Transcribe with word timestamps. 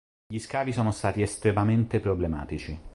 Gli 0.33 0.39
scavi 0.39 0.71
sono 0.73 0.89
stati 0.89 1.21
estremamente 1.21 1.99
problematici. 1.99 2.75